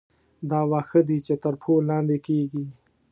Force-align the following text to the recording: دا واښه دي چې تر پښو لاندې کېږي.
دا 0.49 0.59
واښه 0.71 1.01
دي 1.07 1.17
چې 1.25 1.33
تر 1.43 1.53
پښو 1.61 1.75
لاندې 1.89 2.17
کېږي. 2.27 2.63